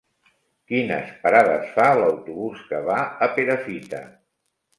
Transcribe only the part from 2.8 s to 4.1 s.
va a Perafita?